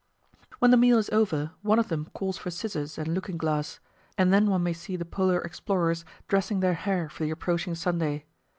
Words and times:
When 0.57 0.71
the 0.71 0.77
meal 0.77 0.97
is 0.97 1.11
over, 1.11 1.51
one 1.61 1.77
of 1.77 1.89
them 1.89 2.05
calls 2.15 2.35
for 2.35 2.49
scissors 2.49 2.97
and 2.97 3.09
looking 3.09 3.37
glass, 3.37 3.79
and 4.17 4.33
then 4.33 4.47
one 4.49 4.63
may 4.63 4.73
see 4.73 4.95
the 4.95 5.05
Polar 5.05 5.37
explorers 5.41 6.05
dressing 6.27 6.59
their 6.59 6.73
hair 6.73 7.07
for 7.07 7.23
the 7.23 7.29
approaching 7.29 7.75
Sunday. 7.75 8.25